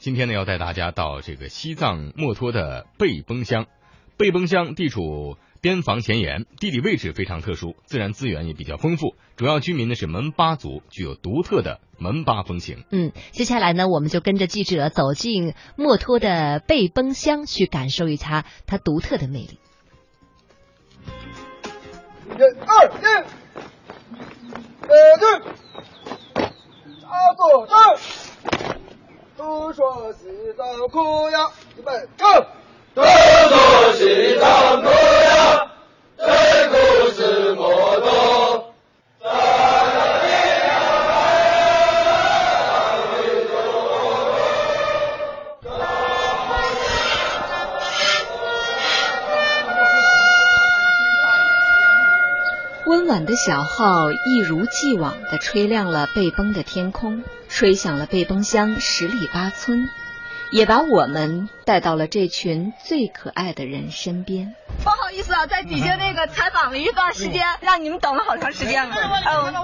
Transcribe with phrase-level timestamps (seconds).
[0.00, 3.66] 今天呢，要带大家到这个西藏墨脱的贝崩乡。
[4.16, 9.16] 贝崩乡地处边防前沿，地理位置非常特殊，自然资源也比较丰富。
[9.34, 12.84] 主要居民呢是门巴族，具有独特的门巴风情。
[12.92, 19.58] 嗯，接下来呢，我们就跟着记者走进墨脱的贝崩乡，去感受一下它独特的魅力。
[22.36, 23.04] 一、二、一，
[24.82, 25.28] 呃，对，
[27.02, 27.74] 阿左正。
[29.98, 31.90] 都说西藏苦呀，预备
[53.24, 57.24] 的小号一如既往地吹亮了贝崩的天空。
[57.50, 59.88] 吹响了贝崩乡十里八村，
[60.52, 64.54] 也把我们带到了这群最可爱的人身边。
[64.84, 68.94] 不好意思啊，在底下那个采访了一段时间，让你们等了好长时间了。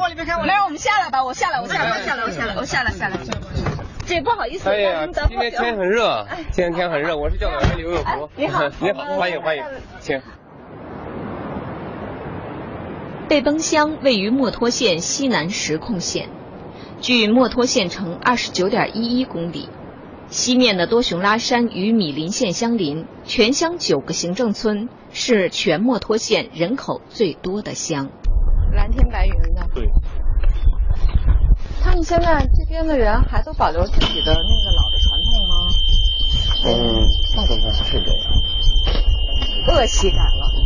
[0.00, 3.18] 往里面看，没有，我们下来吧，我下来，我下来，我下来，我下来，我下来，下来。
[4.06, 8.30] 这不好意思，哎呀，今天天很热，今天天很热，我是教导员刘永福。
[8.34, 9.62] 你好， 你好，欢迎欢迎，
[10.00, 10.20] 请。
[13.28, 16.28] 贝崩乡位于墨脱县西南石控县。
[17.00, 19.68] 距墨脱县城二十九点一一公里，
[20.28, 28.08] 西面的多雄拉山与米林县相邻，全乡九个行政村，是全墨脱县人口最多的乡。
[28.72, 29.66] 蓝天白云的。
[29.74, 29.90] 对。
[31.82, 35.54] 他们现在这边的人还都保留自己的那个老的传统吗？
[36.66, 36.72] 嗯，
[37.36, 39.76] 大部分是这样。
[39.76, 40.63] 恶习改了。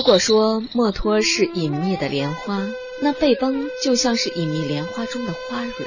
[0.00, 2.66] 如果说墨脱是隐秘的莲花，
[3.02, 5.86] 那贝崩就像是隐秘莲花中的花蕊。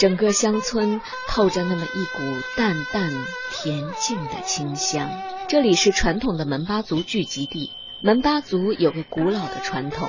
[0.00, 3.12] 整个乡村透着那么一股淡淡
[3.52, 5.08] 恬静的清香。
[5.46, 7.70] 这里是传统的门巴族聚集地。
[8.00, 10.08] 门巴族有个古老的传统，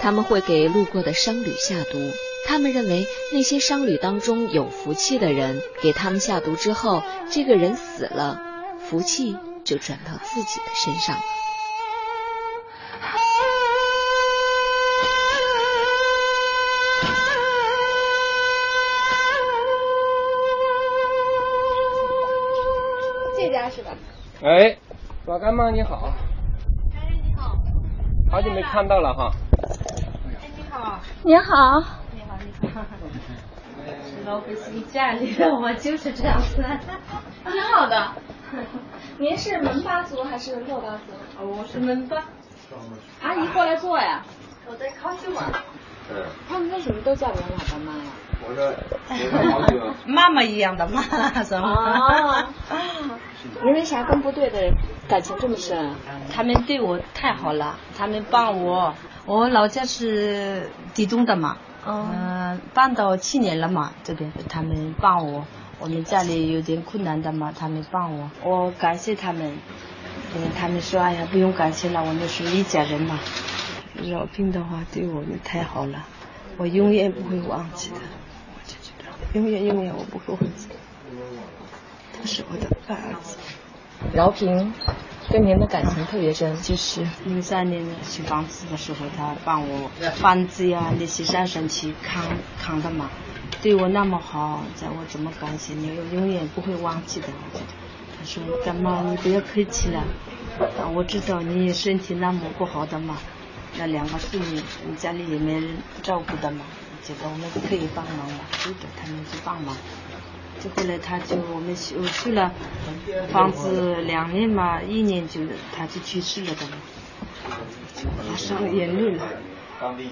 [0.00, 1.98] 他们会给路过的商旅下毒。
[2.46, 8.40] 他们认为那些商旅当中有福气的人，给他们下毒之后，这个人死了，
[8.78, 11.20] 福气就转到自己的身上。
[24.44, 24.76] 哎，
[25.26, 26.12] 老干妈你好。
[26.96, 27.56] 哎，你好。
[28.28, 29.30] 好久没看到了哈。
[30.42, 30.98] 哎，你好。
[31.22, 31.78] 你好。
[32.12, 32.80] 你好，你好。
[34.26, 36.56] 老百姓家里的我就是这样子。
[37.44, 38.10] 挺好的。
[39.18, 41.48] 您是门巴族还是珞巴族？
[41.48, 42.24] 我是门巴。
[43.22, 44.24] 阿姨过来坐呀。
[44.66, 45.44] 我在康熙玩。
[46.48, 48.10] 他们为什么都叫我老干妈呀？
[48.44, 51.00] 我说， 妈妈一样的妈，
[51.44, 52.48] 是吗？
[53.72, 54.70] 您为啥跟部队的
[55.08, 55.94] 感情这么深？
[56.30, 58.94] 他们对我太好了，他们帮我。
[59.24, 61.56] 我老家是地东的嘛，
[61.86, 65.46] 嗯，搬到七年了嘛，这边他们帮我。
[65.78, 69.56] 我们家里有点困难的嘛，他们帮我，我感谢他们。
[70.36, 73.18] 嗯，他们说哎呀，不用感谢了，我们是一家人嘛。
[74.02, 76.04] 老兵的话对我们太好了，
[76.58, 77.96] 我永远不会忘记的。
[78.54, 80.68] 我就觉得永远永远我不会忘记。
[82.14, 83.38] 他是我的干儿子。
[84.12, 84.74] 饶平
[85.30, 92.24] 跟您的感情特别深，就是零三年修房子的时候，他帮我房子呀那些上山去扛
[92.60, 93.08] 扛的嘛，
[93.62, 97.28] 对我那么好，叫我怎么感谢你，我永远不会忘记的。
[98.18, 100.04] 他说干妈你不要客气了，
[100.94, 103.16] 我知道你身体那么不好的嘛。
[103.78, 104.60] 那两个孙女，
[104.98, 106.64] 家里也没人照顾的嘛，
[107.02, 109.74] 觉得我们可以帮忙嘛，就找他们去帮忙。
[110.62, 112.52] 就后来他就我们修修了
[113.30, 115.40] 房子两年嘛，一年就
[115.74, 116.76] 他就去世了的嘛，
[117.94, 119.24] 就马上眼泪了。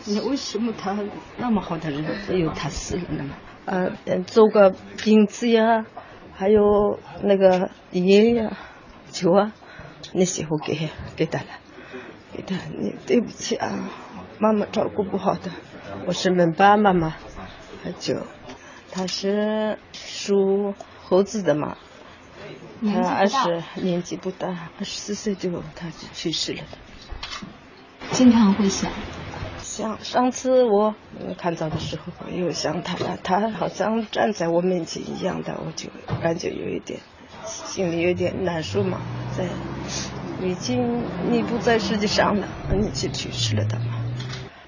[0.06, 0.98] 那为什么他
[1.36, 3.30] 那么好的人，只有他死了呢？
[3.66, 3.90] 呃，
[4.26, 5.86] 做个饼子呀，
[6.32, 8.56] 还有那个烟呀、
[9.12, 9.52] 酒啊，
[10.12, 11.46] 那时候给给他了。
[12.32, 13.88] 给他，你对不起啊，
[14.38, 15.50] 妈妈照顾不好的，
[16.06, 17.14] 我是门巴妈妈，
[17.98, 18.14] 就
[18.92, 21.76] 他是属猴子的嘛，
[22.82, 26.60] 他二十年纪不大，二十四岁就他就去世了。
[28.12, 28.90] 经常会想，
[29.58, 29.96] 想。
[30.02, 30.94] 上次我
[31.38, 35.88] 看到的时候，又想他了，他好像站在我面前一样的，我就
[36.20, 36.98] 感觉有一点
[37.44, 39.00] 心里有点难受嘛。
[39.36, 39.44] 在
[40.44, 44.04] 已经你不在世界上了，你去去世了的嘛。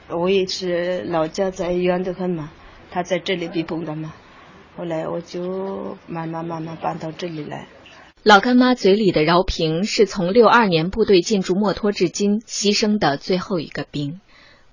[0.09, 2.51] 我也是老家在远得很嘛，
[2.93, 4.13] 他在这里被崩的嘛。
[4.77, 7.67] 后来我就慢慢慢慢搬到这里来。
[8.23, 14.21] 老干妈嘴里的饶平是从六二年部队进驻墨脱至今牺牲的最后一个兵。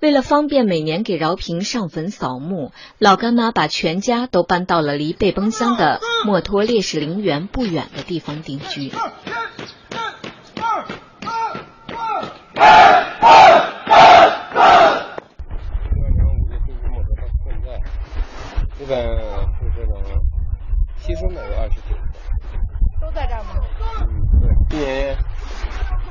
[0.01, 8.91] 为了方便每年给饶平上坟扫墓，老干妈把全家都搬到了离背崩乡的墨脱烈士陵园不远的地方定居。
[18.77, 19.05] 基本
[19.59, 20.01] 是这种
[21.01, 22.01] 牺牲的有二十九个。
[23.01, 23.49] 都在这儿吗？
[24.01, 24.07] 嗯，
[24.69, 24.69] 对。
[24.69, 25.17] 今年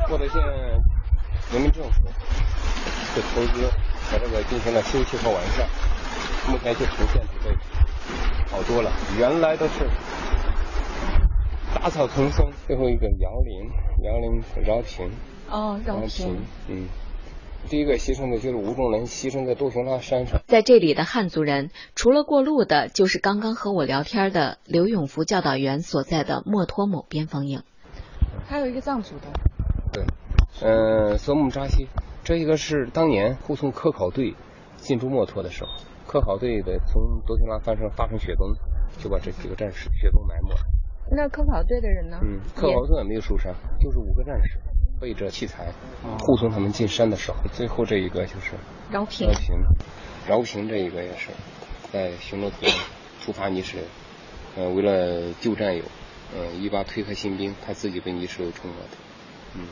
[0.09, 0.43] 墨脱县
[1.53, 2.03] 人民政府
[3.19, 3.69] 就投资
[4.13, 5.67] 把这个进行了修葺和完善，
[6.49, 7.57] 目前就呈现出这个
[8.49, 8.93] 好多了。
[9.19, 9.89] 原来都是
[11.75, 13.71] 杂草丛生，最后一个杨林，
[14.05, 15.11] 杨林饶平。
[15.51, 16.37] 哦，饶平。
[16.69, 16.87] 嗯。
[17.69, 20.41] 第一个牺牲的就是吴仲仁，牺牲在杜雄拉山上。
[20.47, 27.65] 在这里的汉族人，除了过路的，就是刚刚和我聊天的刘永福教导员所在的墨脱某边防营。
[28.47, 29.27] 还有一个藏族的。
[29.93, 30.05] 对，
[30.63, 31.89] 嗯，索姆扎西，
[32.29, 34.35] 这一个是当年护送科考队
[34.77, 35.71] 进驻墨脱的时候，
[36.07, 38.53] 科考队的从杜雄拉发生发生雪崩，
[38.99, 40.59] 就把这几个战士雪崩埋没了。
[41.11, 42.19] 那科考队的人呢？
[42.23, 44.61] 嗯，科考队也没有受伤，就是五个战士。
[45.01, 45.73] 背着器材
[46.19, 48.53] 护送他们进山的时候，最后这一个就是
[48.91, 49.27] 饶平。
[49.27, 49.57] 饶平，
[50.29, 51.31] 饶平这一个也是
[51.91, 52.71] 在巡逻途中
[53.23, 53.79] 出发泥石，
[54.55, 55.83] 呃，为了救战友，
[56.37, 58.99] 嗯，一把推开新兵，他自己被泥石流冲了的，
[59.55, 59.65] 嗯，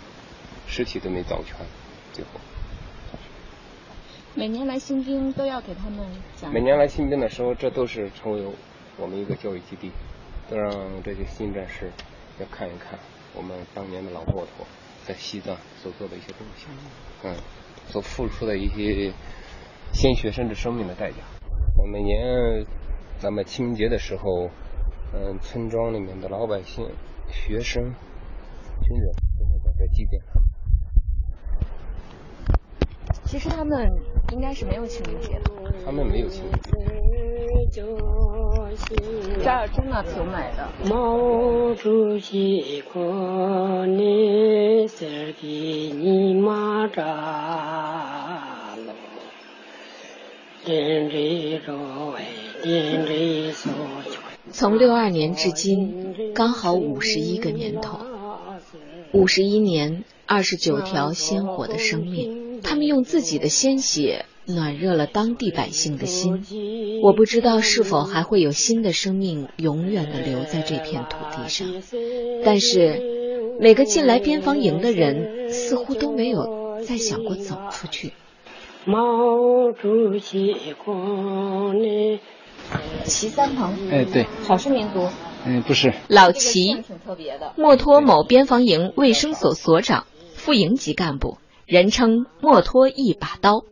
[0.66, 1.54] 尸体都没找全，
[2.16, 2.30] 最后。
[4.34, 6.50] 每年来新兵都要给他们讲。
[6.50, 8.42] 每年来新兵的时候，这都是成为
[8.96, 9.92] 我们一个教育基地，
[10.48, 10.72] 都让
[11.02, 11.92] 这些新战士
[12.40, 12.98] 要看一看
[13.34, 14.66] 我们当年的老骆驼。
[15.06, 16.66] 在西藏所做的一些东西，
[17.22, 17.36] 嗯，
[17.88, 19.12] 所付出的一些
[19.92, 21.18] 鲜血甚至生命的代价。
[21.92, 22.66] 每年
[23.20, 24.50] 咱们清明节的时候，
[25.14, 26.88] 嗯，村庄里面的老百姓、
[27.30, 30.45] 学生、军人都会在这祭奠他们。
[33.36, 33.92] 其实他们
[34.32, 35.50] 应该是没有情人节的。
[35.84, 36.52] 他们没有清明
[37.70, 37.82] 节。
[39.44, 40.66] 这儿真的挺美的。
[40.88, 45.46] 毛主席过年时给
[45.94, 48.74] 你马扎。
[54.50, 58.00] 从六二年至今，刚好五十一个年头。
[59.12, 64.26] 五十一年，二十九条鲜活的生命，他们用自己的鲜血。
[64.48, 66.40] 暖热了当地百姓的心。
[67.02, 71.66] 我不知道是否还会有新的生命永远的留在这片土地上，
[72.44, 73.02] 但是
[73.58, 78.12] 每个进来边防营的人似乎都没有再想过走出去。
[78.84, 80.54] 毛主席
[80.84, 82.20] 光临。
[83.04, 85.08] 齐三鹏，哎，对，少数民族，
[85.44, 87.52] 嗯，不是，老齐，挺特别的。
[87.56, 93.64] 墨脱某边防营卫生所所长，副营级干部，人称墨脱一把刀。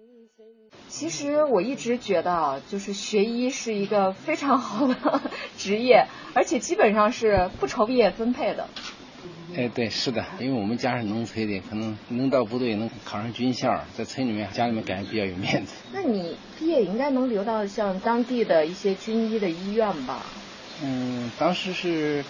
[0.88, 5.20] 其实我一直觉得啊，就是学医是一个非常好的
[5.56, 8.68] 职业，而且基本上是不愁毕业分配的。
[9.56, 15.74] 哎，对，是的，因为我们家是农村的，可能能到部队能考上军校，在村里面家里面感觉比较有面子。
[15.92, 20.26] 那你毕业应该能留到像当地的一些军医的医院吧？
[20.82, 22.24] 嗯，当时是。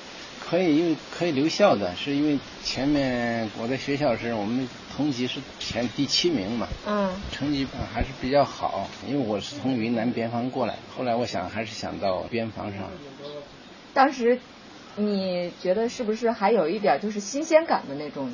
[0.46, 8.88] 可以，因为可以留校的，是因为前面我在学校时，我们同级是前第七名嘛，嗯，成绩还是比较好。
[9.06, 12.90] 因为我是从云南边防过来，后来我想还是想到边防上。
[13.92, 14.38] 当时
[14.96, 18.32] 你觉得是不是还有一点就是新鲜感的那种？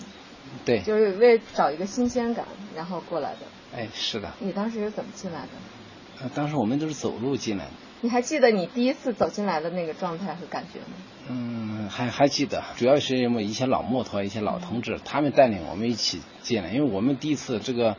[0.64, 3.38] 对，就是为找一个新鲜感，然后过来的。
[3.76, 4.32] 哎，是的。
[4.40, 6.28] 你当时是怎么进来的？
[6.34, 7.70] 当时我们都是走路进来的。
[8.02, 10.96] 你还记得你第一次走进来的那个状态和感觉吗？
[11.28, 11.59] 嗯，
[11.90, 17.96] 还还记得，主要是因为一些老木头、一些老同志，他们带领我们一起进来，因为我们第一次这个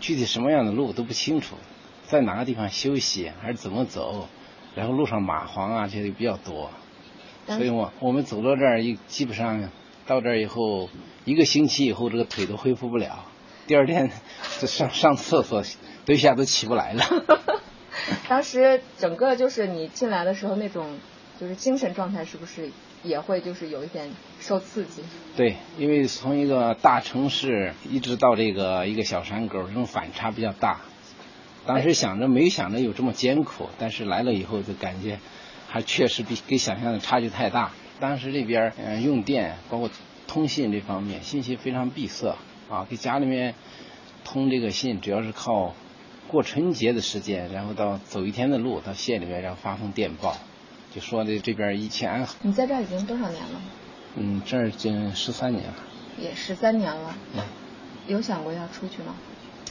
[0.00, 1.56] 具体什么样的路都不清楚，
[2.06, 4.28] 在哪个地方休息还是怎么走，
[4.74, 6.70] 然后路上蚂蟥啊这些比较多，
[7.46, 9.70] 所以我我们走到这儿一基本上
[10.06, 10.88] 到这儿以后
[11.24, 13.26] 一个星期以后这个腿都恢复不了，
[13.66, 14.10] 第二天
[14.60, 15.62] 就上上厕所
[16.04, 17.04] 都一下都起不来了。
[18.28, 20.98] 当时整个就是你进来的时候那种，
[21.40, 22.70] 就是精神状态是不是
[23.04, 25.02] 也会就是有一点受刺激？
[25.36, 30.80] 对，因为从一个大城市一直到这个一个小山沟，这种反差比较大。
[31.66, 35.18] 当时想着没想着有这么艰苦，但是来了以后就感觉
[35.68, 37.72] 还确实比跟想象的差距太大。
[38.00, 39.88] 当时这边嗯用电包括
[40.26, 42.36] 通信这方面信息非常闭塞
[42.68, 43.54] 啊，给家里面
[44.24, 45.74] 通这个信主要是靠
[46.28, 50.36] 过春节的时间，然后到走一天的路到县里面然后发封电报，
[50.94, 52.34] 就说的这边一切安好。
[52.42, 53.60] 你在这儿已经多少年了？
[54.16, 55.74] 嗯，这儿已经十三年了。
[56.18, 57.14] 也十三年了。
[57.34, 57.42] 嗯。
[58.06, 59.14] 有想过要出去吗？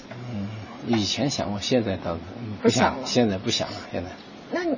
[0.09, 0.49] 嗯，
[0.87, 2.17] 以前想过，现在倒
[2.61, 3.05] 不想了。
[3.05, 4.09] 现在不想了，现在。
[4.51, 4.75] 那你，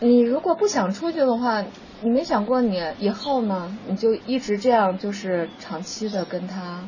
[0.00, 1.64] 你如果不想出去的话，
[2.02, 3.78] 你没想过你以后呢？
[3.86, 6.84] 你就一直这样，就是长期的跟他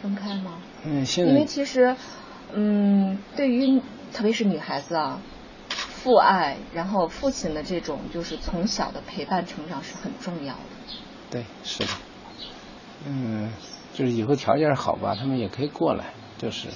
[0.00, 0.62] 分开吗？
[0.84, 1.32] 嗯，现在。
[1.32, 1.94] 因为其实，
[2.54, 3.82] 嗯，对于
[4.12, 5.20] 特别是女孩子啊，
[6.02, 10.60] 父爱，然后父亲的这种就是从小的陪伴成长是很重要的。
[11.30, 11.90] 对，是的。
[13.06, 13.50] 嗯。
[13.92, 16.68] 就是以后条件好吧，他们也可以过来，就是，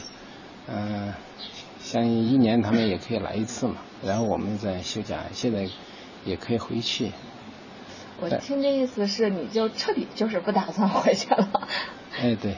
[0.66, 1.14] 嗯，
[1.80, 5.68] 像一年他们也可以来一次嘛，然后我们再休假，现在
[6.24, 7.12] 也可以回去。
[8.20, 11.68] 我听这意思是，你就彻底就是不打算回去了。
[12.20, 12.56] 哎，对。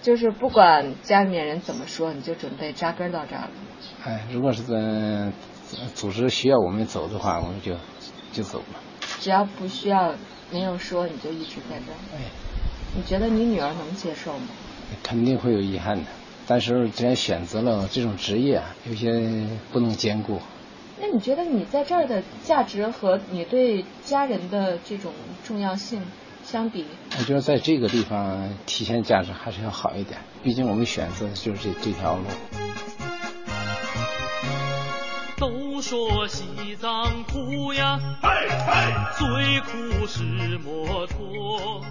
[0.00, 3.50] 就是不管家里面人怎么说，你就准备扎根到这儿了。
[4.04, 5.32] 哎，如果是在
[5.94, 7.74] 组织需要我们走的话，我们就
[8.32, 8.80] 就走了。
[9.20, 10.14] 只要不需要，
[10.50, 11.96] 没有说，你就一直在这儿。
[12.16, 12.22] 哎。
[12.96, 14.46] 你觉得你女儿能接受吗？
[15.02, 16.06] 肯定会有遗憾的，
[16.46, 20.40] 但是既然选择了这种职业，有些不能兼顾。
[20.98, 25.12] 那你觉得你在这儿的价值和你对家人的这种
[25.44, 26.02] 重要性
[26.42, 26.86] 相比？
[27.18, 32.24] 我觉得在这个地方体现价值还是要好一点，毕竟我们选择的就是这这条路。
[35.90, 37.98] 都说西藏苦呀，
[39.16, 40.22] 最苦是
[40.58, 41.82] 摩托。